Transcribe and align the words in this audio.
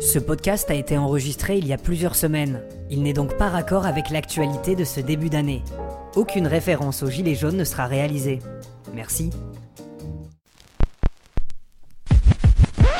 Ce 0.00 0.18
podcast 0.18 0.70
a 0.70 0.74
été 0.74 0.98
enregistré 0.98 1.56
il 1.58 1.66
y 1.66 1.72
a 1.72 1.78
plusieurs 1.78 2.16
semaines. 2.16 2.62
Il 2.90 3.02
n'est 3.02 3.12
donc 3.12 3.36
pas 3.36 3.48
raccord 3.48 3.86
avec 3.86 4.10
l'actualité 4.10 4.74
de 4.74 4.84
ce 4.84 5.00
début 5.00 5.30
d'année. 5.30 5.62
Aucune 6.16 6.46
référence 6.46 7.02
aux 7.02 7.10
Gilets 7.10 7.34
jaunes 7.34 7.56
ne 7.56 7.64
sera 7.64 7.86
réalisée. 7.86 8.40
Merci. 8.92 9.30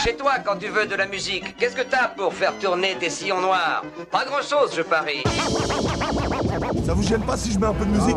Chez 0.04 0.16
toi, 0.16 0.34
quand 0.44 0.56
tu 0.58 0.68
veux 0.68 0.86
de 0.86 0.94
la 0.94 1.06
musique, 1.06 1.56
qu'est-ce 1.56 1.76
que 1.76 1.82
t'as 1.82 2.08
pour 2.08 2.32
faire 2.32 2.58
tourner 2.58 2.96
tes 3.00 3.10
sillons 3.10 3.40
noirs? 3.40 3.82
Pas 4.10 4.24
grand-chose, 4.24 4.74
je 4.76 4.82
parie. 4.82 5.22
Ça 6.86 6.94
vous 6.94 7.02
gêne 7.02 7.22
pas 7.22 7.36
si 7.36 7.52
je 7.52 7.58
mets 7.58 7.66
un 7.66 7.74
peu 7.74 7.86
de 7.86 7.90
musique? 7.90 8.16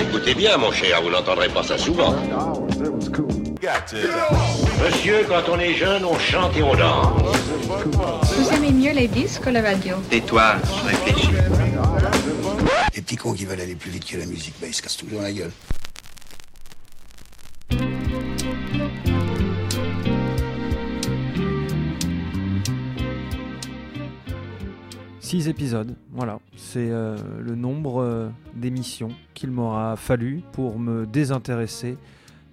Écoutez 0.00 0.34
bien, 0.34 0.56
mon 0.56 0.72
cher, 0.72 1.02
vous 1.02 1.10
n'entendrez 1.10 1.48
pas 1.48 1.62
ça 1.62 1.76
souvent. 1.76 2.14
Monsieur, 4.84 5.24
quand 5.28 5.42
on 5.50 5.58
est 5.58 5.74
jeune, 5.74 6.04
on 6.04 6.18
chante 6.18 6.56
et 6.56 6.62
on 6.62 6.74
danse. 6.74 7.36
Vous 8.36 8.54
aimez 8.54 8.72
mieux 8.72 8.92
les 8.92 9.08
disques 9.08 9.44
ou 9.46 9.50
la 9.50 9.60
radio 9.60 9.96
Tais-toi, 10.08 10.56
je 10.64 10.88
réfléchis. 10.88 11.30
Les 12.94 13.02
petits 13.02 13.16
cons 13.16 13.32
qui 13.32 13.44
veulent 13.44 13.60
aller 13.60 13.74
plus 13.74 13.90
vite 13.90 14.04
que 14.06 14.16
la 14.16 14.26
musique, 14.26 14.54
bah 14.60 14.68
ils 14.68 14.74
se 14.74 14.80
cassent 14.82 14.96
tout 14.96 15.06
dans 15.06 15.20
la 15.20 15.32
gueule. 15.32 15.50
Six 25.20 25.48
épisodes, 25.48 25.94
voilà. 26.12 26.38
C'est 26.56 26.88
euh, 26.90 27.16
le 27.40 27.54
nombre 27.54 28.00
euh, 28.00 28.28
d'émissions 28.54 29.10
qu'il 29.34 29.50
m'aura 29.50 29.96
fallu 29.96 30.40
pour 30.52 30.78
me 30.78 31.04
désintéresser 31.04 31.98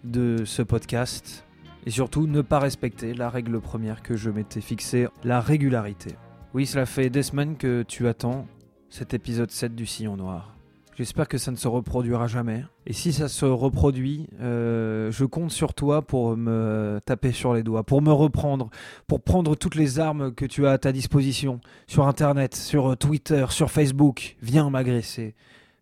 de 0.04 0.44
ce 0.44 0.62
podcast 0.62 1.45
et 1.86 1.92
surtout 1.92 2.28
ne 2.28 2.42
pas 2.42 2.60
respecter 2.60 3.14
la 3.14 3.30
règle 3.30 3.62
première 3.62 4.02
que 4.02 4.16
je 4.16 4.30
m'étais 4.30 4.62
fixée, 4.62 5.08
la 5.24 5.40
régularité. 5.40 6.16
Oui, 6.54 6.66
cela 6.66 6.86
fait 6.86 7.10
des 7.10 7.24
semaines 7.24 7.58
que 7.58 7.84
tu 7.84 8.08
attends 8.08 8.48
cet 8.90 9.14
épisode 9.14 9.52
7 9.52 9.76
du 9.76 9.86
Sillon 9.86 10.18
Noir. 10.18 10.56
J'espère 10.98 11.28
que 11.28 11.38
ça 11.38 11.52
ne 11.52 11.58
se 11.58 11.68
reproduira 11.68 12.28
jamais. 12.28 12.64
Et 12.86 12.94
si 12.94 13.12
ça 13.12 13.28
se 13.28 13.44
reproduit, 13.44 14.28
euh, 14.40 15.12
je 15.12 15.26
compte 15.26 15.52
sur 15.52 15.74
toi 15.74 16.02
pour 16.02 16.38
me 16.38 17.02
taper 17.06 17.34
sur 17.34 17.54
les 17.54 17.64
doigts, 17.64 17.84
pour 17.84 18.02
me 18.02 18.14
reprendre, 18.14 18.70
pour 19.06 19.22
prendre 19.22 19.56
toutes 19.58 19.76
les 19.76 20.00
armes 20.00 20.34
que 20.34 20.46
tu 20.46 20.66
as 20.66 20.72
à 20.72 20.78
ta 20.78 20.94
disposition 20.94 21.60
sur 21.86 22.08
Internet, 22.08 22.56
sur 22.56 22.96
Twitter, 22.96 23.46
sur 23.50 23.70
Facebook. 23.70 24.38
Viens 24.42 24.70
m'agresser. 24.70 25.36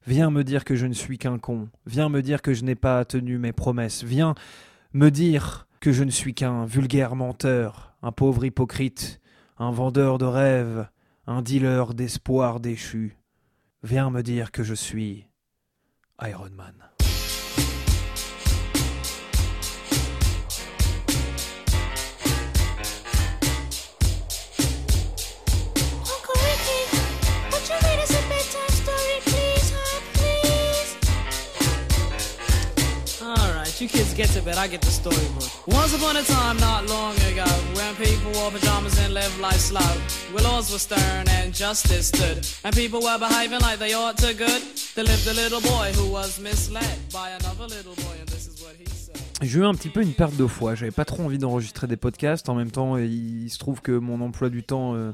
Viens 0.08 0.31
me 0.31 0.44
dire 0.44 0.66
que 0.66 0.75
je 0.75 0.88
ne 0.88 0.94
suis 0.94 1.19
qu'un 1.19 1.38
con. 1.38 1.69
Viens 1.85 2.09
me 2.09 2.23
dire 2.23 2.41
que 2.41 2.56
je 2.56 2.63
n'ai 2.63 2.75
pas 2.75 3.06
tenu 3.06 3.38
mes 3.38 3.53
promesses. 3.53 4.03
Viens 4.03 4.33
me 4.94 5.11
dire 5.11 5.67
que 5.84 5.92
je 5.92 6.06
ne 6.06 6.12
suis 6.12 6.34
qu'un 6.34 6.64
vulgaire 6.64 7.14
menteur, 7.14 7.94
un 8.02 8.14
pauvre 8.14 8.45
hypocrite, 8.45 9.20
un 9.58 9.72
vendeur 9.72 10.17
de 10.17 10.23
rêves, 10.23 10.88
un 11.28 11.42
dealer 11.42 11.94
d'espoir 11.94 12.62
déchu. 12.62 13.17
Viens 13.84 14.09
me 14.09 14.23
dire 14.23 14.53
que 14.53 14.64
je 14.64 14.75
suis 14.75 15.28
Iron 16.22 16.52
Man. 16.56 16.92
Once 35.67 35.94
upon 35.94 36.16
a 36.16 36.23
time, 36.23 36.58
not 36.58 36.88
long 36.88 37.14
ago, 37.31 37.44
when 37.76 37.94
people 37.95 38.31
wore 38.31 38.50
pajamas 38.50 38.98
and 39.00 39.14
life 39.14 39.59
slow, 39.59 39.81
laws 40.42 40.72
were 40.72 40.80
stern 40.80 41.28
and 41.28 41.53
justice 41.53 42.08
stood, 42.08 42.48
and 42.64 42.73
people 42.73 43.02
were 43.02 43.20
behaving 43.20 43.59
like 43.59 43.80
they 43.80 43.94
ought 43.94 44.16
to 44.17 44.34
good, 44.34 44.62
there 44.95 45.03
lived 45.03 45.28
a 45.28 45.34
little 45.34 45.59
boy 45.59 45.91
who 45.96 46.09
was 46.09 46.40
misled 46.40 46.97
by 47.12 47.31
another 47.31 47.68
little 47.68 47.96
boy, 47.96 48.16
and 48.22 48.30
this 48.30 48.47
is 48.47 48.62
what 48.63 48.74
he 48.80 48.85
said. 48.85 49.18
J'ai 49.41 49.59
eu 49.59 49.66
un 49.66 49.75
petit 49.75 49.90
peu 49.90 50.02
une 50.02 50.13
perte 50.13 50.38
de 50.38 50.47
foi. 50.47 50.75
J'avais 50.75 50.91
pas 50.91 51.03
trop 51.03 51.24
envie 51.24 51.38
d'enregistrer 51.38 51.88
des 51.88 51.97
podcasts. 51.97 52.47
En 52.47 52.56
même 52.56 52.72
temps, 52.72 52.96
il 52.97 53.50
se 53.50 53.57
trouve 53.57 53.81
que 53.81 53.91
mon 53.91 54.22
emploi 54.22 54.50
du 54.50 54.63
temps 54.63 54.96
euh, 54.96 55.12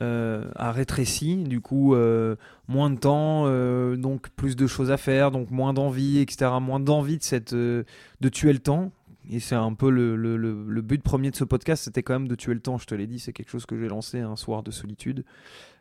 euh, 0.00 0.44
a 0.56 0.72
rétréci. 0.72 1.44
Du 1.44 1.60
coup, 1.60 1.94
euh, 1.94 2.36
moins 2.68 2.90
de 2.90 2.98
temps, 2.98 3.44
euh, 3.46 3.96
donc 3.96 4.30
plus 4.30 4.56
de 4.56 4.66
choses 4.66 4.90
à 4.90 4.96
faire, 4.96 5.30
donc 5.30 5.50
moins 5.50 5.72
d'envie, 5.74 6.18
etc. 6.18 6.50
Moins 6.60 6.80
d'envie 6.80 7.18
de, 7.18 7.84
de 8.20 8.28
tuer 8.28 8.52
le 8.52 8.58
temps. 8.58 8.90
Et 9.30 9.38
c'est 9.38 9.54
un 9.54 9.72
peu 9.72 9.88
le- 9.88 10.16
le 10.16 10.82
but 10.82 11.00
premier 11.00 11.30
de 11.30 11.36
ce 11.36 11.44
podcast, 11.44 11.84
c'était 11.84 12.02
quand 12.02 12.14
même 12.14 12.26
de 12.26 12.34
tuer 12.34 12.54
le 12.54 12.60
temps. 12.60 12.76
Je 12.78 12.86
te 12.86 12.94
l'ai 12.94 13.06
dit, 13.06 13.20
c'est 13.20 13.32
quelque 13.32 13.50
chose 13.50 13.66
que 13.66 13.78
j'ai 13.78 13.86
lancé 13.88 14.18
un 14.18 14.34
soir 14.34 14.64
de 14.64 14.72
solitude. 14.72 15.24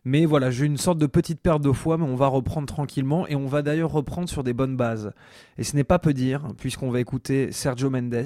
Mais 0.05 0.25
voilà, 0.25 0.51
j'ai 0.51 0.65
une 0.67 0.77
sorte 0.77 0.99
de 0.99 1.07
petite 1.07 1.39
perte 1.41 1.61
de 1.63 1.71
foi, 1.71 1.97
mais 1.97 2.05
on 2.05 2.15
va 2.15 2.27
reprendre 2.27 2.67
tranquillement 2.67 3.27
et 3.27 3.35
on 3.35 3.47
va 3.47 3.61
d'ailleurs 3.63 3.91
reprendre 3.91 4.29
sur 4.29 4.43
des 4.43 4.53
bonnes 4.53 4.77
bases. 4.77 5.11
Et 5.57 5.63
ce 5.63 5.75
n'est 5.75 5.83
pas 5.83 5.97
peu 5.99 6.13
dire, 6.13 6.49
puisqu'on 6.57 6.91
va 6.91 6.99
écouter 6.99 7.51
Sergio 7.51 7.89
Mendes. 7.89 8.25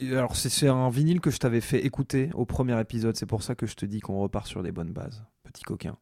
Alors 0.00 0.36
c'est 0.36 0.68
un 0.68 0.90
vinyle 0.90 1.20
que 1.20 1.30
je 1.30 1.38
t'avais 1.38 1.60
fait 1.60 1.84
écouter 1.84 2.30
au 2.34 2.44
premier 2.44 2.80
épisode, 2.80 3.16
c'est 3.16 3.26
pour 3.26 3.42
ça 3.42 3.54
que 3.54 3.66
je 3.66 3.74
te 3.74 3.84
dis 3.84 4.00
qu'on 4.00 4.18
repart 4.20 4.46
sur 4.46 4.62
des 4.62 4.70
bonnes 4.70 4.92
bases, 4.92 5.24
petit 5.42 5.64
coquin. 5.64 5.96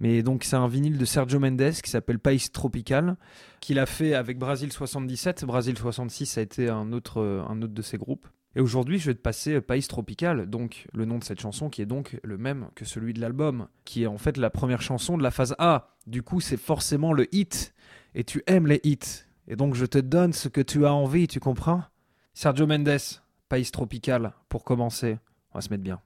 Mais 0.00 0.22
donc 0.22 0.44
c'est 0.44 0.56
un 0.56 0.68
vinyle 0.68 0.96
de 0.96 1.04
Sergio 1.04 1.38
Mendes 1.38 1.72
qui 1.82 1.90
s'appelle 1.90 2.18
País 2.18 2.48
Tropical, 2.52 3.16
qu'il 3.60 3.78
a 3.78 3.86
fait 3.86 4.14
avec 4.14 4.38
Brasil 4.38 4.72
77. 4.72 5.44
Brasil 5.44 5.76
66 5.76 6.26
ça 6.26 6.40
a 6.40 6.42
été 6.42 6.68
un 6.70 6.92
autre, 6.92 7.44
un 7.48 7.60
autre 7.60 7.74
de 7.74 7.82
ses 7.82 7.98
groupes. 7.98 8.26
Et 8.56 8.60
aujourd'hui, 8.60 8.98
je 8.98 9.06
vais 9.06 9.14
te 9.14 9.20
passer 9.20 9.60
País 9.60 9.86
Tropical, 9.86 10.48
donc 10.48 10.86
le 10.94 11.04
nom 11.04 11.18
de 11.18 11.24
cette 11.24 11.40
chanson 11.40 11.68
qui 11.68 11.82
est 11.82 11.86
donc 11.86 12.18
le 12.24 12.38
même 12.38 12.68
que 12.74 12.84
celui 12.84 13.12
de 13.12 13.20
l'album, 13.20 13.68
qui 13.84 14.04
est 14.04 14.06
en 14.06 14.18
fait 14.18 14.36
la 14.36 14.50
première 14.50 14.80
chanson 14.82 15.18
de 15.18 15.22
la 15.22 15.30
phase 15.30 15.54
A. 15.58 15.94
Du 16.06 16.22
coup, 16.22 16.40
c'est 16.40 16.56
forcément 16.56 17.12
le 17.12 17.32
hit, 17.34 17.74
et 18.14 18.24
tu 18.24 18.42
aimes 18.46 18.66
les 18.66 18.80
hits. 18.84 19.26
Et 19.48 19.54
donc, 19.56 19.74
je 19.74 19.84
te 19.86 19.98
donne 19.98 20.32
ce 20.32 20.48
que 20.48 20.60
tu 20.60 20.86
as 20.86 20.92
envie, 20.92 21.28
tu 21.28 21.40
comprends? 21.40 21.84
Sergio 22.40 22.68
Mendes, 22.68 23.20
País 23.48 23.72
Tropical, 23.72 24.32
pour 24.48 24.62
commencer. 24.62 25.18
On 25.50 25.58
va 25.58 25.60
se 25.60 25.70
mettre 25.70 25.82
bien. 25.82 26.00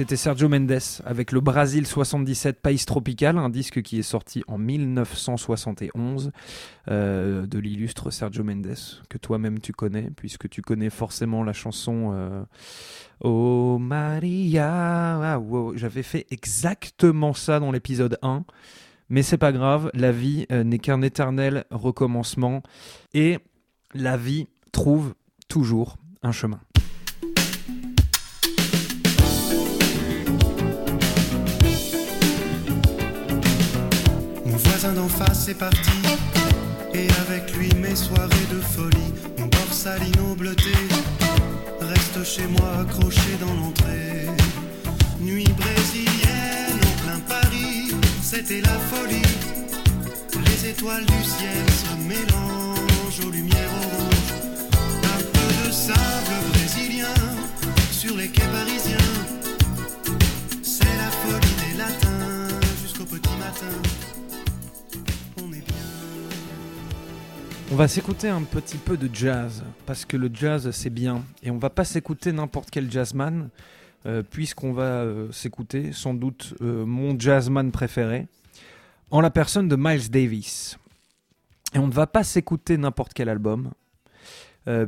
C'était 0.00 0.16
Sergio 0.16 0.48
Mendes 0.48 0.80
avec 1.04 1.30
le 1.30 1.42
Brasil 1.42 1.86
77 1.86 2.62
País 2.62 2.82
Tropical, 2.86 3.36
un 3.36 3.50
disque 3.50 3.82
qui 3.82 3.98
est 3.98 4.02
sorti 4.02 4.42
en 4.48 4.56
1971 4.56 6.32
euh, 6.88 7.46
de 7.46 7.58
l'illustre 7.58 8.08
Sergio 8.08 8.42
Mendes, 8.42 8.78
que 9.10 9.18
toi-même 9.18 9.58
tu 9.58 9.74
connais, 9.74 10.10
puisque 10.16 10.48
tu 10.48 10.62
connais 10.62 10.88
forcément 10.88 11.44
la 11.44 11.52
chanson 11.52 12.12
euh, 12.14 12.42
Oh 13.20 13.76
Maria. 13.78 15.34
Ah, 15.34 15.42
J'avais 15.74 16.02
fait 16.02 16.26
exactement 16.30 17.34
ça 17.34 17.60
dans 17.60 17.70
l'épisode 17.70 18.16
1, 18.22 18.44
mais 19.10 19.22
c'est 19.22 19.36
pas 19.36 19.52
grave, 19.52 19.90
la 19.92 20.12
vie 20.12 20.46
euh, 20.50 20.64
n'est 20.64 20.78
qu'un 20.78 21.02
éternel 21.02 21.66
recommencement 21.70 22.62
et 23.12 23.38
la 23.92 24.16
vie 24.16 24.48
trouve 24.72 25.14
toujours 25.46 25.98
un 26.22 26.32
chemin. 26.32 26.60
Voisin 34.80 34.94
d'en 34.94 35.08
face 35.08 35.48
est 35.48 35.54
parti, 35.54 36.00
et 36.94 37.08
avec 37.26 37.54
lui 37.54 37.68
mes 37.74 37.94
soirées 37.94 38.48
de 38.50 38.60
folie. 38.60 39.12
Mon 39.38 39.46
borsalino 39.46 40.34
bleuté 40.34 40.72
reste 41.80 42.24
chez 42.24 42.46
moi 42.46 42.78
accroché 42.80 43.36
dans 43.40 43.52
l'entrée. 43.54 44.26
Nuit 45.20 45.48
brésilienne 45.58 46.80
en 46.86 47.02
plein 47.02 47.20
Paris, 47.28 47.94
c'était 48.22 48.62
la 48.62 48.78
folie. 48.90 49.36
Les 50.46 50.70
étoiles 50.70 51.04
du 51.04 51.24
ciel 51.24 51.66
se 51.82 51.94
mélangent 52.08 53.26
aux 53.26 53.30
lumières 53.30 53.74
oranges. 53.82 54.32
Un 55.04 55.22
peu 55.34 55.68
de 55.68 55.72
sable 55.72 56.36
brésilien 56.52 57.14
sur 57.90 58.16
les 58.16 58.28
quais 58.28 58.48
parisiens. 58.52 59.29
On 67.72 67.76
va 67.76 67.86
s'écouter 67.86 68.28
un 68.28 68.42
petit 68.42 68.78
peu 68.78 68.96
de 68.96 69.08
jazz, 69.14 69.62
parce 69.86 70.04
que 70.04 70.16
le 70.16 70.28
jazz 70.34 70.68
c'est 70.72 70.90
bien, 70.90 71.22
et 71.44 71.52
on 71.52 71.58
va 71.58 71.70
pas 71.70 71.84
s'écouter 71.84 72.32
n'importe 72.32 72.68
quel 72.68 72.90
jazzman, 72.90 73.48
euh, 74.06 74.24
puisqu'on 74.28 74.72
va 74.72 75.02
euh, 75.02 75.30
s'écouter 75.30 75.92
sans 75.92 76.12
doute 76.12 76.54
euh, 76.62 76.84
mon 76.84 77.16
jazzman 77.16 77.70
préféré, 77.70 78.26
en 79.12 79.20
la 79.20 79.30
personne 79.30 79.68
de 79.68 79.76
Miles 79.76 80.10
Davis. 80.10 80.78
Et 81.72 81.78
on 81.78 81.86
ne 81.86 81.92
va 81.92 82.08
pas 82.08 82.24
s'écouter 82.24 82.76
n'importe 82.76 83.14
quel 83.14 83.28
album, 83.28 83.70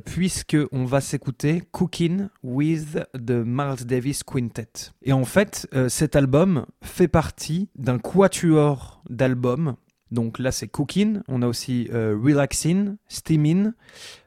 puisque 0.04 0.56
on 0.70 0.84
va 0.84 1.00
s'écouter 1.00 1.62
Cooking 1.72 2.28
with 2.42 2.98
the 3.14 3.42
Miles 3.44 3.84
Davis 3.84 4.22
Quintet. 4.22 4.90
Et 5.02 5.12
en 5.12 5.24
fait, 5.24 5.66
cet 5.88 6.14
album 6.14 6.66
fait 6.82 7.08
partie 7.08 7.68
d'un 7.74 7.98
quatuor 7.98 9.02
d'albums. 9.08 9.74
Donc 10.12 10.38
là, 10.38 10.52
c'est 10.52 10.68
Cooking. 10.68 11.22
On 11.26 11.40
a 11.40 11.46
aussi 11.48 11.88
euh, 11.92 12.16
Relaxing, 12.22 12.96
Steaming 13.08 13.72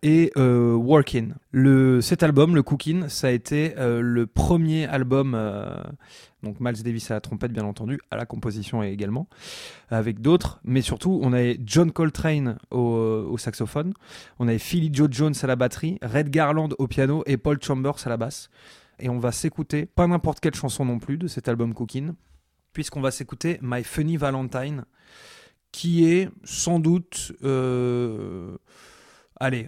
et 0.02 0.32
euh, 0.36 0.74
Working. 0.74 1.34
Le, 1.52 2.02
cet 2.02 2.24
album, 2.24 2.56
le 2.56 2.64
Cooking, 2.64 3.08
ça 3.08 3.28
a 3.28 3.30
été 3.30 3.76
euh, 3.78 4.02
le 4.02 4.26
premier 4.26 4.88
album. 4.88 5.34
euh, 5.36 5.76
donc 6.42 6.60
Miles 6.60 6.84
Davis 6.84 7.10
à 7.12 7.14
la 7.14 7.22
trompette, 7.22 7.52
bien 7.52 7.66
entendu, 7.66 8.00
à 8.12 8.18
la 8.18 8.26
composition 8.26 8.82
également, 8.84 9.28
avec 9.90 10.22
d'autres. 10.22 10.60
Mais 10.64 10.82
surtout, 10.82 11.20
on 11.24 11.34
avait 11.34 11.60
John 11.66 11.92
Coltrane 11.92 12.58
au, 12.72 12.80
au 12.80 13.38
saxophone. 13.38 13.94
On 14.40 14.48
avait 14.48 14.60
Philly 14.60 14.90
Joe 14.92 15.08
Jones 15.12 15.34
à 15.42 15.48
la 15.48 15.56
batterie, 15.56 16.00
Red 16.02 16.30
Garland 16.30 16.70
au 16.80 16.88
piano 16.88 17.24
et 17.28 17.38
Paul 17.38 17.62
Chambers 17.62 18.06
à 18.06 18.10
la 18.10 18.18
basse. 18.18 18.50
Et 19.00 19.10
on 19.10 19.20
va 19.20 19.32
s'écouter, 19.32 19.86
pas 19.86 20.08
n'importe 20.08 20.40
quelle 20.40 20.56
chanson 20.56 20.84
non 20.84 21.00
plus 21.00 21.18
de 21.18 21.28
cet 21.28 21.48
album 21.48 21.74
Cooking, 21.74 22.14
puisqu'on 22.74 23.02
va 23.02 23.12
s'écouter 23.12 23.60
My 23.62 23.84
Funny 23.84 24.18
Valentine, 24.18 24.86
qui 25.76 26.06
est 26.06 26.30
sans 26.46 26.80
doute. 26.80 27.34
euh, 27.44 28.56
Allez. 29.42 29.68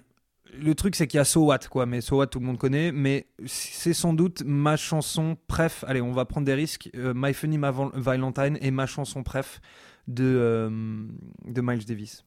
Le 0.57 0.73
truc, 0.73 0.95
c'est 0.95 1.05
qu'il 1.05 1.17
y 1.17 1.21
a 1.21 1.25
So 1.25 1.43
What, 1.43 1.59
quoi, 1.69 1.85
mais 1.85 1.99
So 1.99 2.15
What, 2.17 2.27
tout 2.27 2.39
le 2.39 2.45
monde 2.45 2.57
connaît, 2.57 2.93
mais 2.93 3.27
c'est 3.45 3.93
sans 3.93 4.13
doute 4.13 4.41
ma 4.45 4.77
chanson 4.77 5.37
préf. 5.47 5.83
Allez, 5.85 6.01
on 6.01 6.13
va 6.13 6.23
prendre 6.23 6.45
des 6.45 6.53
risques. 6.53 6.89
euh, 6.95 7.11
My 7.15 7.33
Funny 7.33 7.57
Ma- 7.57 7.71
Valentine 7.71 8.57
est 8.61 8.71
ma 8.71 8.85
chanson 8.85 9.21
préf 9.23 9.59
de, 10.07 10.23
euh, 10.23 10.69
de 11.45 11.61
Miles 11.61 11.85
Davis. 11.85 12.23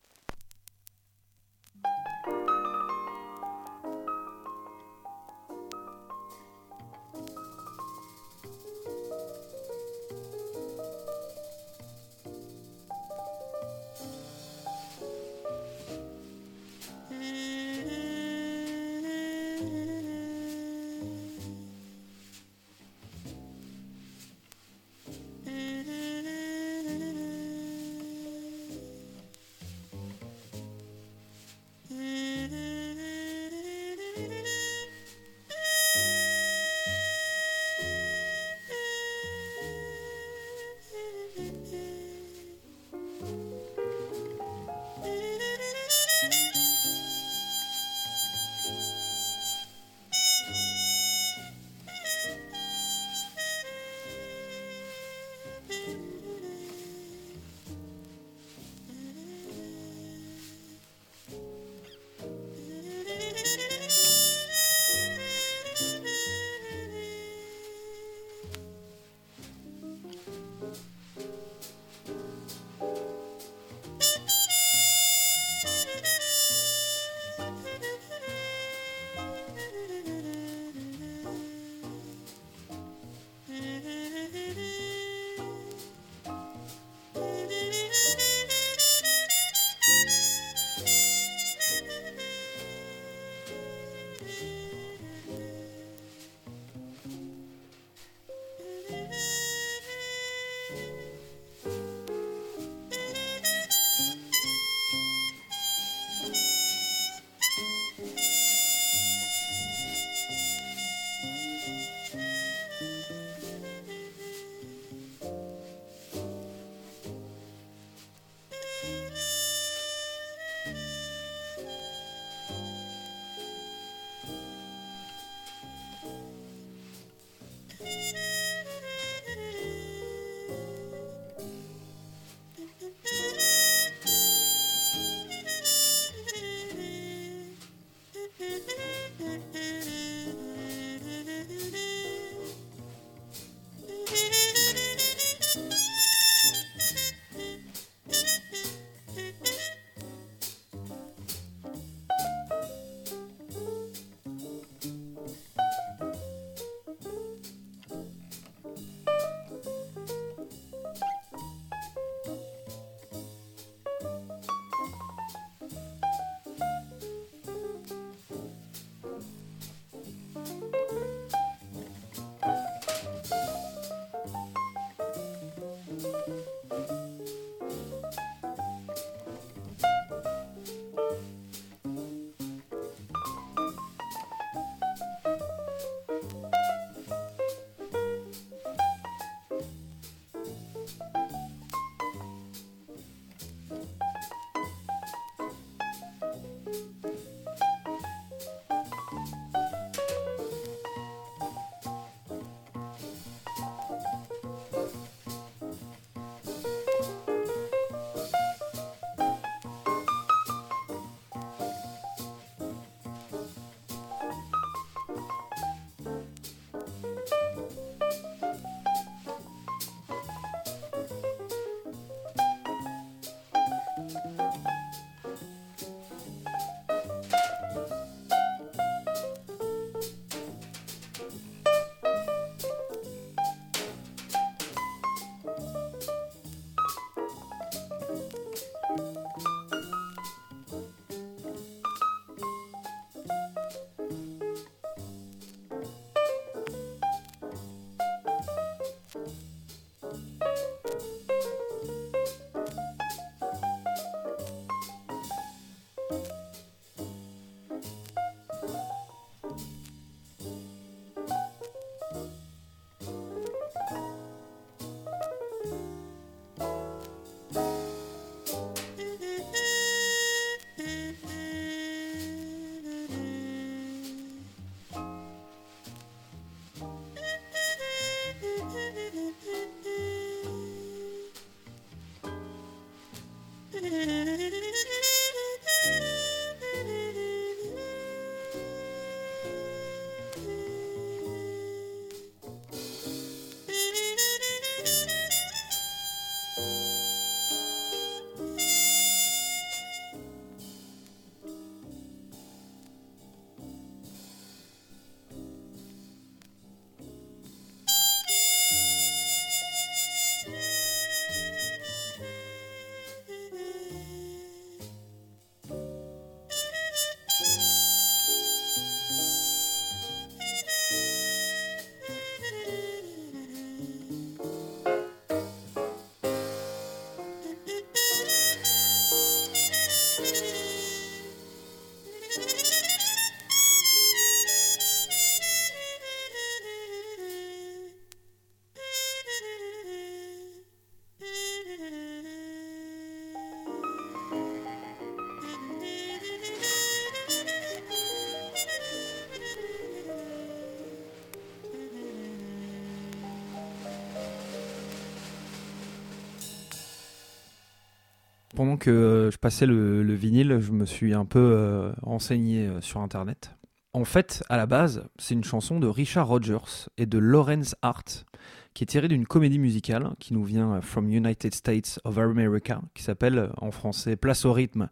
Pendant 358.70 358.78
que 358.78 358.90
euh, 358.90 359.30
je 359.32 359.36
passais 359.36 359.66
le, 359.66 360.04
le 360.04 360.14
vinyle, 360.14 360.58
je 360.60 360.70
me 360.70 360.86
suis 360.86 361.12
un 361.12 361.24
peu 361.24 361.40
euh, 361.40 361.92
renseigné 362.02 362.68
euh, 362.68 362.80
sur 362.80 363.00
internet. 363.00 363.56
En 363.94 364.04
fait, 364.04 364.44
à 364.48 364.56
la 364.56 364.66
base, 364.66 365.02
c'est 365.18 365.34
une 365.34 365.42
chanson 365.42 365.80
de 365.80 365.88
Richard 365.88 366.28
Rogers 366.28 366.88
et 366.96 367.04
de 367.04 367.18
Lawrence 367.18 367.74
Hart, 367.82 368.26
qui 368.72 368.84
est 368.84 368.86
tirée 368.86 369.08
d'une 369.08 369.26
comédie 369.26 369.58
musicale 369.58 370.10
qui 370.20 370.34
nous 370.34 370.44
vient 370.44 370.80
From 370.82 371.10
United 371.10 371.52
States 371.52 371.98
of 372.04 372.16
America, 372.16 372.80
qui 372.94 373.02
s'appelle 373.02 373.50
en 373.56 373.72
français 373.72 374.14
Place 374.14 374.44
au 374.44 374.52
rythme, 374.52 374.88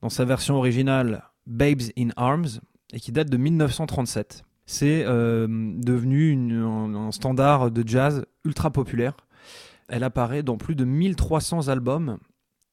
dans 0.00 0.10
sa 0.10 0.24
version 0.24 0.54
originale 0.54 1.24
Babes 1.48 1.90
in 1.98 2.10
Arms, 2.16 2.60
et 2.92 3.00
qui 3.00 3.10
date 3.10 3.30
de 3.30 3.36
1937. 3.36 4.44
C'est 4.64 5.02
devenu 5.02 6.54
un, 6.62 6.94
un 6.94 7.10
standard 7.10 7.72
de 7.72 7.82
jazz 7.84 8.24
ultra 8.44 8.70
populaire. 8.70 9.16
Elle 9.88 10.04
apparaît 10.04 10.44
dans 10.44 10.58
plus 10.58 10.76
de 10.76 10.84
1300 10.84 11.66
albums. 11.66 12.18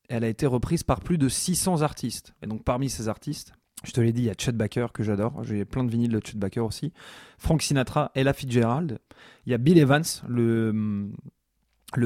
Elle 0.09 0.23
a 0.23 0.27
été 0.27 0.45
reprise 0.45 0.83
par 0.83 1.01
plus 1.01 1.17
de 1.17 1.29
600 1.29 1.81
artistes. 1.81 2.33
Et 2.41 2.47
donc 2.47 2.63
parmi 2.63 2.89
ces 2.89 3.07
artistes, 3.07 3.53
je 3.85 3.91
te 3.91 4.01
l'ai 4.01 4.13
dit, 4.13 4.23
il 4.23 4.25
y 4.25 4.29
a 4.29 4.35
Chet 4.37 4.53
Baker 4.53 4.87
que 4.93 5.03
j'adore. 5.03 5.43
J'ai 5.43 5.65
plein 5.65 5.83
de 5.83 5.91
vinyles 5.91 6.11
de 6.11 6.21
Chet 6.23 6.37
Baker 6.37 6.61
aussi. 6.61 6.91
Frank 7.37 7.61
Sinatra, 7.61 8.11
Ella 8.15 8.33
Fitzgerald. 8.33 8.99
Il 9.45 9.51
y 9.51 9.55
a 9.55 9.57
Bill 9.57 9.77
Evans, 9.77 10.03
le, 10.27 11.11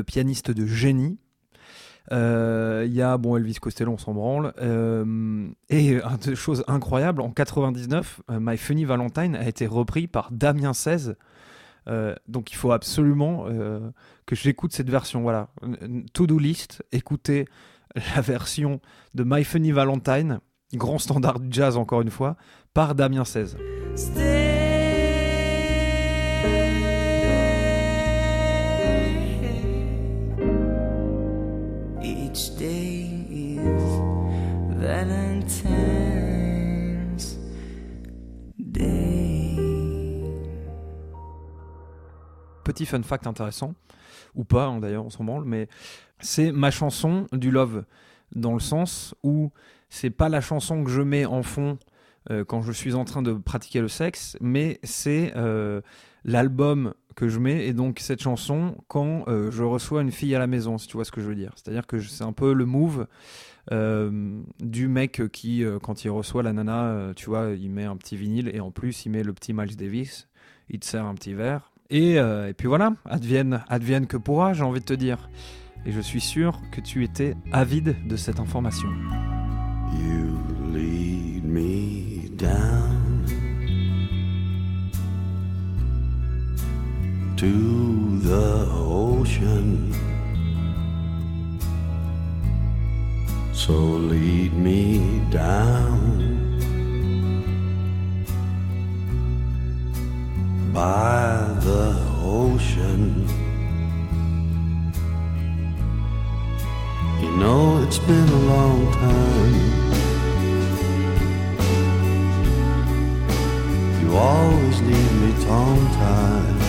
pianiste 0.05 0.51
de 0.51 0.65
génie. 0.65 1.19
Euh, 2.11 2.83
Il 2.87 2.93
y 2.93 3.01
a 3.01 3.17
bon 3.17 3.37
Elvis 3.37 3.55
Costello, 3.55 3.93
on 3.93 3.97
s'en 3.97 4.13
branle. 4.13 4.53
Euh, 4.59 5.47
et 5.69 6.01
une 6.01 6.35
chose 6.35 6.63
incroyable, 6.67 7.21
en 7.21 7.31
99, 7.31 8.21
euh, 8.29 8.39
My 8.41 8.57
Funny 8.57 8.83
Valentine 8.85 9.35
a 9.35 9.47
été 9.47 9.65
repris 9.67 10.07
par 10.07 10.31
Damien 10.31 10.73
16. 10.73 11.15
Euh, 11.87 12.13
donc 12.27 12.51
il 12.51 12.55
faut 12.55 12.71
absolument 12.71 13.45
que 14.25 14.35
j'écoute 14.35 14.73
cette 14.73 14.89
version. 14.89 15.21
Voilà, 15.21 15.49
to-do 16.13 16.37
list, 16.39 16.83
écoutez 16.91 17.45
la 18.15 18.21
version 18.21 18.79
de 19.15 19.23
My 19.25 19.43
Funny 19.43 19.71
Valentine, 19.71 20.39
grand 20.73 20.99
standard 20.99 21.39
du 21.39 21.47
jazz 21.51 21.77
encore 21.77 22.01
une 22.01 22.11
fois, 22.11 22.35
par 22.73 22.95
Damien 22.95 23.25
16. 23.25 23.57
Each 32.01 32.55
day 32.57 33.25
is 33.29 33.59
Valentine's 34.77 35.69
Day. 38.57 39.55
Petit 42.63 42.85
fun 42.85 43.01
fact 43.01 43.25
intéressant, 43.25 43.73
ou 44.35 44.43
pas 44.43 44.65
hein, 44.65 44.79
d'ailleurs, 44.79 45.05
on 45.05 45.09
s'en 45.09 45.23
branle, 45.23 45.45
mais 45.45 45.67
c'est 46.19 46.51
ma 46.51 46.71
chanson 46.71 47.27
du 47.31 47.51
love, 47.51 47.85
dans 48.35 48.53
le 48.53 48.59
sens 48.59 49.15
où 49.23 49.51
c'est 49.89 50.09
pas 50.09 50.29
la 50.29 50.41
chanson 50.41 50.83
que 50.83 50.91
je 50.91 51.01
mets 51.01 51.25
en 51.25 51.43
fond 51.43 51.77
euh, 52.31 52.43
quand 52.45 52.61
je 52.61 52.71
suis 52.71 52.93
en 52.93 53.05
train 53.05 53.21
de 53.21 53.33
pratiquer 53.33 53.81
le 53.81 53.87
sexe, 53.87 54.37
mais 54.39 54.79
c'est 54.83 55.33
euh, 55.35 55.81
l'album 56.23 56.93
que 57.15 57.27
je 57.27 57.39
mets 57.39 57.65
et 57.67 57.73
donc 57.73 57.99
cette 57.99 58.21
chanson 58.21 58.75
quand 58.87 59.27
euh, 59.27 59.51
je 59.51 59.63
reçois 59.63 60.01
une 60.01 60.11
fille 60.11 60.35
à 60.35 60.39
la 60.39 60.47
maison, 60.47 60.77
si 60.77 60.87
tu 60.87 60.93
vois 60.93 61.05
ce 61.05 61.11
que 61.11 61.21
je 61.21 61.27
veux 61.27 61.35
dire. 61.35 61.51
C'est-à-dire 61.55 61.87
que 61.87 61.99
c'est 61.99 62.23
un 62.23 62.33
peu 62.33 62.53
le 62.53 62.65
move 62.65 63.07
du 63.71 64.87
mec 64.87 65.21
qui, 65.31 65.63
quand 65.83 66.03
il 66.03 66.09
reçoit 66.09 66.41
la 66.41 66.53
nana, 66.53 67.13
tu 67.15 67.27
vois, 67.27 67.51
il 67.51 67.69
met 67.69 67.83
un 67.83 67.97
petit 67.97 68.17
vinyle 68.17 68.49
et 68.51 68.59
en 68.61 68.71
plus 68.71 69.05
il 69.05 69.11
met 69.11 69.21
le 69.21 69.31
petit 69.31 69.53
Miles 69.53 69.75
Davis, 69.75 70.27
il 70.69 70.79
te 70.79 70.87
sert 70.87 71.05
un 71.05 71.13
petit 71.13 71.35
verre. 71.35 71.71
Et, 71.91 72.15
et 72.15 72.53
puis 72.57 72.67
voilà, 72.67 72.95
advienne, 73.05 73.63
advienne 73.69 74.07
que 74.07 74.17
pourra, 74.17 74.53
j'ai 74.53 74.63
envie 74.63 74.79
de 74.79 74.85
te 74.85 74.93
dire. 74.93 75.29
Et 75.85 75.91
je 75.91 76.01
suis 76.01 76.21
sûr 76.21 76.59
que 76.71 76.81
tu 76.81 77.03
étais 77.03 77.35
avide 77.51 77.95
de 78.07 78.15
cette 78.15 78.39
information. 78.39 78.89
You 79.93 80.37
lead 80.71 81.43
me 81.45 82.29
down 82.35 83.25
to 87.37 88.19
the 88.19 88.67
ocean. 88.71 89.93
So 93.53 93.73
lead 93.73 94.53
me 94.53 95.21
down 95.31 96.57
by 100.73 101.59
the 101.61 101.95
ocean. 102.23 103.48
You 107.21 107.31
know 107.37 107.83
it's 107.83 107.99
been 107.99 108.29
a 108.29 108.41
long 108.47 108.91
time. 108.93 109.55
You 114.01 114.15
always 114.15 114.81
leave 114.81 115.13
me 115.21 115.31
tongue-tied. 115.45 116.59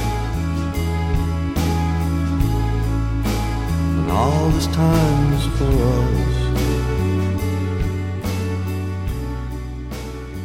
And 3.99 4.11
all 4.11 4.49
this 4.51 4.67
time 4.69 5.33
is 5.35 5.47
for 5.57 5.73
us. 5.99 6.37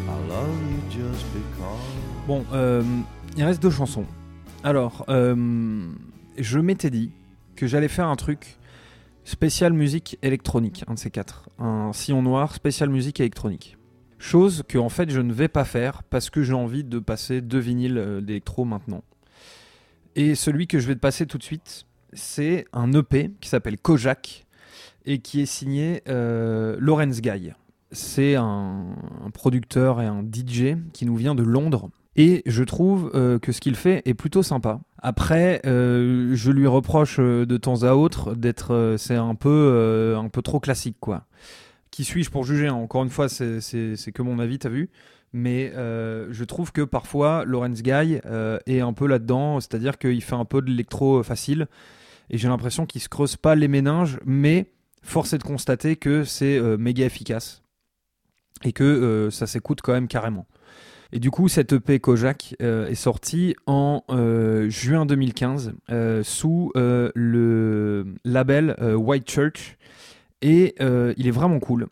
I 0.08 0.18
love 0.30 0.58
you 0.72 0.80
just 0.90 1.26
because. 1.34 2.28
Bon, 2.28 2.46
euh, 2.54 2.84
il 3.38 3.44
reste 3.44 3.62
deux 3.62 3.72
chansons. 3.72 4.06
Alors, 4.64 5.06
euh, 5.10 5.36
je 6.38 6.60
m'étais 6.60 6.90
dit 6.90 7.12
que 7.56 7.68
j'allais 7.68 7.88
faire 7.88 8.08
un 8.08 8.16
truc 8.16 8.58
spécial 9.26 9.74
musique 9.74 10.18
électronique, 10.22 10.86
un 10.88 10.94
de 10.94 11.00
ces 11.00 11.10
quatre. 11.10 11.50
Un 11.60 11.92
sillon 11.92 12.22
noir 12.22 12.54
spécial 12.54 12.90
musique 12.90 13.20
électronique. 13.20 13.78
Chose 14.20 14.64
que 14.68 14.78
en 14.78 14.90
fait 14.90 15.10
je 15.10 15.20
ne 15.20 15.34
vais 15.34 15.50
pas 15.50 15.66
faire 15.66 16.04
parce 16.04 16.30
que 16.30 16.42
j'ai 16.42 16.54
envie 16.54 16.84
de 16.84 17.00
passer 17.00 17.42
deux 17.42 17.60
vinyles 17.60 17.98
euh, 17.98 18.22
d'électro 18.22 18.64
maintenant. 18.64 19.04
Et 20.16 20.36
celui 20.36 20.68
que 20.68 20.80
je 20.80 20.88
vais 20.88 20.96
te 20.96 21.00
passer 21.00 21.26
tout 21.26 21.38
de 21.38 21.44
suite, 21.44 21.86
c'est 22.14 22.66
un 22.72 22.94
EP 22.94 23.32
qui 23.42 23.50
s'appelle 23.50 23.78
Kojak 23.78 24.46
et 25.06 25.20
qui 25.20 25.42
est 25.42 25.46
signé 25.46 26.02
euh, 26.08 26.78
Lawrence 26.80 27.20
Guy. 27.20 27.52
C'est 27.92 28.36
un, 28.36 28.96
un 29.26 29.30
producteur 29.32 30.02
et 30.02 30.06
un 30.06 30.24
DJ 30.24 30.78
qui 30.94 31.06
nous 31.06 31.16
vient 31.16 31.36
de 31.36 31.44
Londres. 31.44 31.90
Et 32.16 32.44
je 32.46 32.64
trouve 32.64 33.12
euh, 33.14 33.40
que 33.40 33.52
ce 33.52 33.60
qu'il 33.60 33.76
fait 33.76 34.02
est 34.06 34.14
plutôt 34.14 34.42
sympa. 34.42 34.80
Après, 35.02 35.62
euh, 35.66 36.32
je 36.34 36.52
lui 36.52 36.66
reproche 36.68 37.18
euh, 37.20 37.46
de 37.46 37.58
temps 37.58 37.84
à 37.84 37.94
autre 37.94 38.36
d'être, 38.36 38.96
c'est 38.98 39.16
un 39.16 39.36
peu, 39.36 40.16
un 40.18 40.30
peu 40.30 40.42
trop 40.42 40.60
classique, 40.60 40.98
quoi. 41.00 41.26
Qui 41.92 42.04
suis-je 42.04 42.30
pour 42.30 42.44
juger 42.46 42.68
hein? 42.68 42.74
Encore 42.74 43.04
une 43.04 43.10
fois, 43.10 43.30
c'est- 43.30 44.12
que 44.14 44.22
mon 44.22 44.40
avis, 44.40 44.60
t'as 44.60 44.70
vu 44.70 44.90
mais 45.38 45.74
je 45.76 46.44
trouve 46.46 46.72
que 46.72 46.82
parfois 46.82 47.44
Lawrence 47.44 47.82
Guy 47.84 48.22
est 48.66 48.80
un 48.80 48.94
peu 48.94 49.06
là-dedans, 49.06 49.60
c'est-à-dire 49.60 49.98
qu'il 49.98 50.22
fait 50.22 50.36
un 50.36 50.46
peu 50.46 50.62
de 50.62 50.68
l'électro 50.70 51.24
facile 51.24 51.68
et 52.30 52.38
j'ai 52.38 52.48
l'impression 52.48 52.86
qu'il 52.86 53.02
se 53.02 53.10
creuse 53.10 53.36
pas 53.36 53.54
les 53.54 53.68
méninges, 53.68 54.18
mais 54.26 54.72
force 55.04 55.34
est 55.34 55.38
de 55.38 55.44
constater 55.44 55.98
que 55.98 56.24
c'est 56.24 56.58
méga 56.78 57.06
efficace 57.06 57.64
et 58.64 58.72
que 58.72 59.28
ça 59.30 59.46
s'écoute 59.46 59.82
quand 59.82 59.92
même 59.92 60.08
carrément. 60.08 60.48
Et 61.16 61.20
du 61.20 61.32
coup, 61.32 61.48
cette 61.48 61.72
EP 61.72 62.00
Kojak 62.00 62.56
euh, 62.62 62.88
est 62.88 62.96
sortie 62.96 63.56
en 63.66 64.04
euh, 64.10 64.70
juin 64.70 65.06
2015 65.06 65.74
euh, 65.90 66.22
sous 66.24 66.72
le 66.76 68.06
label 68.26 68.76
White 68.80 69.30
Church 69.30 69.78
et 70.42 70.76
il 70.80 71.28
est 71.28 71.32
vraiment 71.32 71.60
cool. 71.60 71.88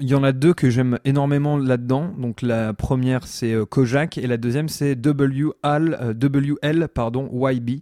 Il 0.00 0.08
y 0.08 0.14
en 0.16 0.24
a 0.24 0.32
deux 0.32 0.52
que 0.52 0.70
j'aime 0.70 0.98
énormément 1.04 1.56
là-dedans. 1.56 2.12
Donc 2.18 2.42
la 2.42 2.74
première 2.74 3.26
c'est 3.26 3.54
Kojak 3.70 4.18
et 4.18 4.26
la 4.26 4.36
deuxième 4.36 4.68
c'est 4.68 4.96
WL, 4.96 6.16
WL 6.20 6.88
pardon, 6.88 7.30
YB. 7.32 7.80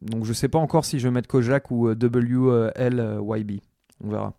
Donc 0.00 0.24
je 0.24 0.32
sais 0.32 0.48
pas 0.48 0.58
encore 0.58 0.84
si 0.84 0.98
je 0.98 1.08
vais 1.08 1.12
mettre 1.12 1.28
Kojak 1.28 1.70
ou 1.70 1.88
euh, 1.88 1.94
WL 1.94 3.00
euh, 3.00 3.36
YB. 3.36 3.60
On 4.02 4.08
verra. 4.08 4.34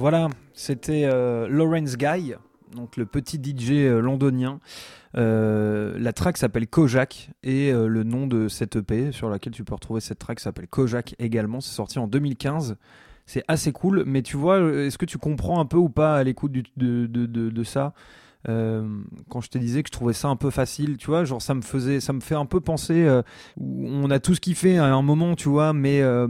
Voilà, 0.00 0.28
c'était 0.54 1.04
euh, 1.04 1.46
Lawrence 1.46 1.98
Guy, 1.98 2.32
donc 2.74 2.96
le 2.96 3.04
petit 3.04 3.36
DJ 3.36 3.72
euh, 3.72 4.00
londonien. 4.00 4.58
Euh, 5.14 5.94
la 5.98 6.14
track 6.14 6.38
s'appelle 6.38 6.68
Kojak 6.68 7.28
et 7.42 7.70
le 7.70 8.02
nom 8.02 8.26
de 8.26 8.48
cette 8.48 8.76
EP 8.76 9.12
sur 9.12 9.28
laquelle 9.28 9.52
tu 9.52 9.62
peux 9.62 9.74
retrouver 9.74 10.00
cette 10.00 10.18
track 10.18 10.40
s'appelle 10.40 10.68
Kojak 10.68 11.16
également. 11.18 11.60
C'est 11.60 11.74
sorti 11.74 11.98
en 11.98 12.06
2015. 12.06 12.78
C'est 13.26 13.44
assez 13.46 13.72
cool, 13.72 14.04
mais 14.06 14.22
tu 14.22 14.38
vois, 14.38 14.60
est-ce 14.72 14.96
que 14.96 15.04
tu 15.04 15.18
comprends 15.18 15.60
un 15.60 15.66
peu 15.66 15.76
ou 15.76 15.90
pas 15.90 16.16
à 16.16 16.24
l'écoute 16.24 16.52
de 16.78 17.64
ça? 17.64 17.92
Euh, 18.48 18.82
quand 19.28 19.40
je 19.42 19.50
te 19.50 19.58
disais 19.58 19.82
que 19.82 19.88
je 19.88 19.92
trouvais 19.92 20.14
ça 20.14 20.28
un 20.28 20.36
peu 20.36 20.50
facile, 20.50 20.96
tu 20.96 21.08
vois, 21.08 21.24
genre 21.24 21.42
ça 21.42 21.54
me 21.54 21.60
faisait, 21.60 22.00
ça 22.00 22.12
me 22.12 22.20
fait 22.20 22.34
un 22.34 22.46
peu 22.46 22.60
penser. 22.60 23.04
euh, 23.04 23.22
on 23.58 24.10
a 24.10 24.18
tous 24.18 24.40
kiffé 24.40 24.78
à 24.78 24.94
un 24.94 25.02
moment, 25.02 25.34
tu 25.36 25.48
vois, 25.48 25.72
mais 25.72 26.00
euh, 26.00 26.26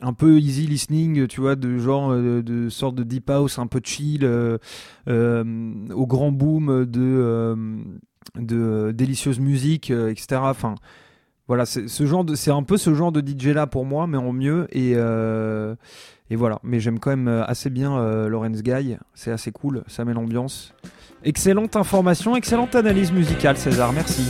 un 0.00 0.12
peu 0.12 0.38
easy 0.40 0.66
listening, 0.66 1.26
tu 1.28 1.40
vois, 1.40 1.54
de 1.54 1.78
genre 1.78 2.10
euh, 2.10 2.42
de, 2.42 2.68
sorte 2.68 2.96
de 2.96 3.04
deep 3.04 3.30
house, 3.30 3.58
un 3.58 3.66
peu 3.68 3.80
chill, 3.82 4.24
au 5.06 6.06
grand 6.06 6.32
boom 6.32 6.84
de 6.86 7.66
de 8.36 8.90
délicieuse 8.92 9.38
musique, 9.38 9.90
etc. 9.90 10.40
Enfin, 10.44 10.74
voilà, 11.46 11.66
c'est 11.66 11.88
ce 11.88 12.06
genre 12.06 12.24
de, 12.24 12.34
c'est 12.34 12.50
un 12.50 12.62
peu 12.62 12.78
ce 12.78 12.94
genre 12.94 13.12
de 13.12 13.20
DJ 13.20 13.48
là 13.48 13.66
pour 13.66 13.84
moi, 13.84 14.06
mais 14.06 14.16
en 14.16 14.32
mieux 14.32 14.66
et 14.72 14.94
et 16.30 16.36
voilà. 16.36 16.58
Mais 16.64 16.80
j'aime 16.80 16.98
quand 16.98 17.10
même 17.10 17.28
assez 17.28 17.70
bien 17.70 18.28
Lawrence 18.28 18.62
Guy, 18.62 18.96
c'est 19.14 19.30
assez 19.30 19.52
cool, 19.52 19.84
ça 19.86 20.04
met 20.04 20.14
l'ambiance. 20.14 20.74
Excellente 21.26 21.78
information, 21.78 22.36
excellente 22.36 22.76
analyse 22.76 23.10
musicale, 23.10 23.56
César, 23.56 23.90
merci. 23.94 24.22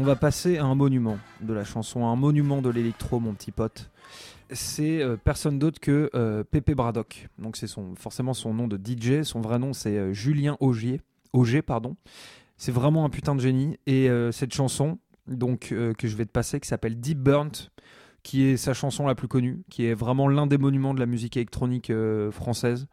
On 0.00 0.02
va 0.02 0.16
passer 0.16 0.56
à 0.56 0.64
un 0.64 0.74
monument 0.74 1.18
de 1.42 1.52
la 1.52 1.62
chanson, 1.62 2.06
un 2.06 2.16
monument 2.16 2.62
de 2.62 2.70
l'électro, 2.70 3.20
mon 3.20 3.34
petit 3.34 3.52
pote. 3.52 3.90
C'est 4.50 5.02
euh, 5.02 5.18
personne 5.22 5.58
d'autre 5.58 5.78
que 5.78 6.08
euh, 6.14 6.42
Pépé 6.42 6.74
Braddock. 6.74 7.28
Donc 7.38 7.58
c'est 7.58 7.66
son, 7.66 7.94
forcément 7.96 8.32
son 8.32 8.54
nom 8.54 8.66
de 8.66 8.78
DJ. 8.78 9.24
Son 9.24 9.42
vrai 9.42 9.58
nom 9.58 9.74
c'est 9.74 9.98
euh, 9.98 10.14
Julien 10.14 10.56
Augier. 10.58 11.02
Auger, 11.34 11.60
pardon. 11.60 11.96
C'est 12.56 12.72
vraiment 12.72 13.04
un 13.04 13.10
putain 13.10 13.34
de 13.34 13.42
génie. 13.42 13.76
Et 13.86 14.08
euh, 14.08 14.32
cette 14.32 14.54
chanson, 14.54 14.98
donc 15.26 15.68
que 15.68 16.08
je 16.08 16.16
vais 16.16 16.24
te 16.24 16.32
passer, 16.32 16.60
qui 16.60 16.68
s'appelle 16.68 16.98
Deep 16.98 17.18
Burnt, 17.18 17.70
qui 18.22 18.44
est 18.44 18.56
sa 18.56 18.72
chanson 18.72 19.06
la 19.06 19.14
plus 19.14 19.28
connue, 19.28 19.62
qui 19.68 19.84
est 19.84 19.94
vraiment 19.94 20.28
l'un 20.28 20.46
des 20.46 20.56
monuments 20.56 20.94
de 20.94 21.00
la 21.00 21.06
musique 21.06 21.36
électronique 21.36 21.92
française. 22.30 22.86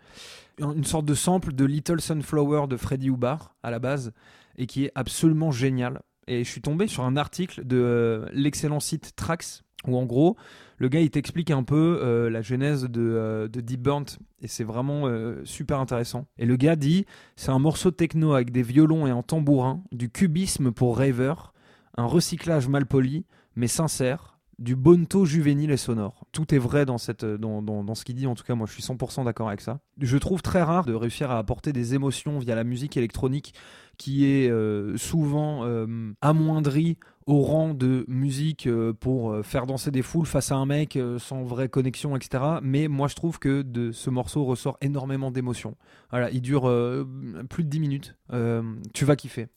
Une 0.59 0.83
sorte 0.83 1.05
de 1.05 1.13
sample 1.13 1.53
de 1.53 1.63
Little 1.63 2.01
Sunflower 2.01 2.67
de 2.67 2.75
Freddie 2.75 3.07
Hubbard 3.07 3.55
à 3.63 3.71
la 3.71 3.79
base, 3.79 4.11
et 4.57 4.67
qui 4.67 4.85
est 4.85 4.91
absolument 4.93 5.51
génial. 5.51 6.01
Et 6.27 6.43
je 6.43 6.49
suis 6.49 6.61
tombé 6.61 6.87
sur 6.87 7.03
un 7.03 7.15
article 7.15 7.65
de 7.65 7.77
euh, 7.77 8.25
l'excellent 8.33 8.79
site 8.79 9.15
Trax, 9.15 9.63
où 9.87 9.97
en 9.97 10.05
gros, 10.05 10.35
le 10.77 10.89
gars 10.89 10.99
il 10.99 11.09
t'explique 11.09 11.51
un 11.51 11.63
peu 11.63 11.99
euh, 12.01 12.29
la 12.29 12.41
genèse 12.41 12.83
de, 12.83 13.01
euh, 13.01 13.47
de 13.47 13.61
Deep 13.61 13.81
Burnt, 13.81 14.19
et 14.41 14.47
c'est 14.47 14.65
vraiment 14.65 15.09
super 15.45 15.79
intéressant. 15.79 16.27
Et 16.37 16.45
le 16.45 16.55
gars 16.57 16.75
dit 16.75 17.05
c'est 17.35 17.51
un 17.51 17.59
morceau 17.59 17.91
techno 17.91 18.33
avec 18.33 18.51
des 18.51 18.61
violons 18.61 19.07
et 19.07 19.11
un 19.11 19.23
tambourin, 19.23 19.83
du 19.91 20.09
cubisme 20.09 20.71
pour 20.71 20.97
raver, 20.97 21.33
un 21.95 22.05
recyclage 22.05 22.67
mal 22.67 22.85
poli, 22.85 23.25
mais 23.55 23.67
sincère, 23.67 24.36
du 24.59 24.75
bonto 24.75 25.25
juvénile 25.25 25.71
et 25.71 25.77
sonore. 25.77 26.25
Tout 26.31 26.53
est 26.53 26.57
vrai 26.57 26.85
dans, 26.85 26.97
cette, 26.97 27.25
dans, 27.25 27.95
ce 27.95 28.03
qu'il 28.03 28.15
dit, 28.15 28.27
en 28.27 28.35
tout 28.35 28.43
cas 28.43 28.55
moi 28.55 28.67
je 28.67 28.73
suis 28.73 28.83
100% 28.83 29.25
d'accord 29.25 29.47
avec 29.47 29.61
ça. 29.61 29.79
Je 29.99 30.17
trouve 30.17 30.41
très 30.41 30.63
rare 30.63 30.85
de 30.85 30.93
réussir 30.93 31.29
à 31.29 31.37
apporter 31.37 31.73
des 31.73 31.93
émotions 31.93 32.39
via 32.39 32.55
la 32.55 32.63
musique 32.63 32.97
électronique 32.97 33.53
qui 33.97 34.25
est 34.25 34.49
euh, 34.49 34.97
souvent 34.97 35.63
euh, 35.63 36.13
amoindrie 36.21 36.97
au 37.27 37.41
rang 37.41 37.73
de 37.73 38.05
musique 38.07 38.67
euh, 38.67 38.93
pour 38.93 39.31
euh, 39.31 39.43
faire 39.43 39.65
danser 39.65 39.91
des 39.91 40.01
foules 40.01 40.25
face 40.25 40.51
à 40.51 40.55
un 40.55 40.65
mec 40.65 40.95
euh, 40.95 41.19
sans 41.19 41.43
vraie 41.43 41.67
connexion, 41.67 42.15
etc. 42.15 42.43
Mais 42.63 42.87
moi 42.87 43.07
je 43.07 43.15
trouve 43.15 43.37
que 43.37 43.61
de 43.61 43.91
ce 43.91 44.09
morceau 44.09 44.45
ressort 44.45 44.77
énormément 44.81 45.29
d'émotions. 45.29 45.75
Voilà, 46.09 46.31
il 46.31 46.41
dure 46.41 46.67
euh, 46.69 47.05
plus 47.49 47.63
de 47.63 47.69
10 47.69 47.79
minutes. 47.79 48.15
Euh, 48.31 48.63
tu 48.93 49.03
vas 49.03 49.15
kiffer. 49.15 49.47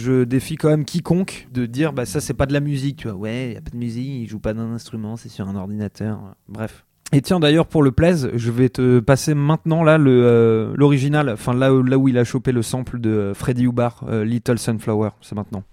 Je 0.00 0.24
défie 0.24 0.56
quand 0.56 0.68
même 0.68 0.84
quiconque 0.84 1.46
de 1.52 1.66
dire 1.66 1.92
bah 1.92 2.04
ça 2.06 2.20
c'est 2.20 2.34
pas 2.34 2.46
de 2.46 2.52
la 2.52 2.60
musique, 2.60 2.96
tu 2.98 3.08
vois. 3.08 3.16
Ouais, 3.16 3.52
y 3.52 3.56
a 3.56 3.60
pas 3.60 3.70
de 3.70 3.76
musique, 3.76 4.06
il 4.06 4.28
joue 4.28 4.38
pas 4.40 4.52
d'un 4.54 4.72
instrument, 4.72 5.16
c'est 5.16 5.28
sur 5.28 5.48
un 5.48 5.56
ordinateur. 5.56 6.18
Bref. 6.48 6.84
Et 7.12 7.22
tiens 7.22 7.40
d'ailleurs 7.40 7.66
pour 7.66 7.82
le 7.82 7.90
plaise, 7.90 8.30
je 8.34 8.50
vais 8.52 8.68
te 8.68 9.00
passer 9.00 9.34
maintenant 9.34 9.82
là 9.82 9.98
le 9.98 10.22
euh, 10.24 10.72
l'original, 10.76 11.28
enfin 11.30 11.52
là, 11.54 11.74
où- 11.74 11.82
là 11.82 11.98
où 11.98 12.06
il 12.06 12.16
a 12.18 12.22
chopé 12.24 12.52
le 12.52 12.62
sample 12.62 13.00
de 13.00 13.10
euh, 13.10 13.34
Freddie 13.34 13.64
Hubbard, 13.64 14.04
euh, 14.08 14.24
Little 14.24 14.58
Sunflower, 14.58 15.10
c'est 15.20 15.34
maintenant. 15.34 15.64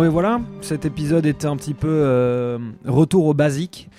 Bon 0.00 0.06
et 0.06 0.08
voilà, 0.08 0.40
cet 0.62 0.86
épisode 0.86 1.26
était 1.26 1.46
un 1.46 1.58
petit 1.58 1.74
peu 1.74 1.86
euh, 1.90 2.58
retour 2.86 3.26
au 3.26 3.34
basique. 3.34 3.90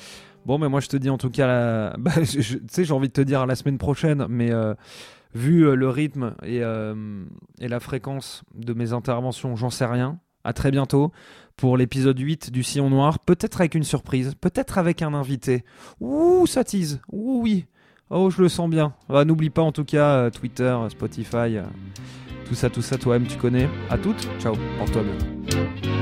Bon 0.48 0.58
mais 0.58 0.68
moi 0.68 0.80
je 0.80 0.88
te 0.88 0.98
dis 0.98 1.12
en 1.12 1.20
tout 1.20 1.30
cas, 1.30 1.96
bah, 2.00 2.14
tu 2.28 2.42
sais 2.42 2.84
j'ai 2.84 2.92
envie 2.92 3.10
de 3.10 3.14
te 3.14 3.22
dire 3.22 3.46
la 3.46 3.54
semaine 3.54 3.78
prochaine, 3.78 4.26
mais 4.28 4.52
euh, 4.52 4.74
vu 5.36 5.62
euh, 5.62 5.76
le 5.76 5.90
rythme 5.90 6.34
et, 6.42 6.62
la 6.62 7.80
fréquence 7.80 8.42
de 8.56 8.74
mes 8.74 8.94
interventions, 8.94 9.56
j'en 9.56 9.70
sais 9.70 9.86
rien. 9.86 10.18
À 10.44 10.54
très 10.54 10.72
bientôt 10.72 11.12
pour 11.56 11.78
l'épisode 11.78 12.18
8 12.18 12.52
du 12.52 12.64
Sillon 12.64 12.90
Noir, 12.90 13.20
peut-être 13.20 13.62
avec 13.62 13.76
une 13.76 13.84
surprise, 13.84 14.34
peut-être 14.42 14.80
avec 14.80 15.04
un 15.04 15.14
invité. 15.14 15.64
Ouh, 16.00 16.48
ça 16.48 16.64
tease, 16.64 17.00
ouh 17.12 17.42
oui. 17.44 17.68
Oh, 18.10 18.32
je 18.32 18.42
le 18.42 18.50
sens 18.50 18.72
bien. 18.72 18.96
Bah, 19.08 19.24
N'oublie 19.24 19.52
pas 19.52 19.62
en 19.62 19.72
tout 19.72 19.86
cas 19.86 20.32
Twitter, 20.32 20.76
Spotify, 20.90 21.60
tout 22.52 22.56
ça, 22.56 22.70
tout 22.70 22.82
ça, 22.82 22.98
toi-même 22.98 23.28
tu 23.28 23.38
connais. 23.38 23.70
À 23.90 23.98
toutes, 23.98 24.28
ciao, 24.42 24.54
porte-toi 24.78 25.04
bien. 25.04 26.01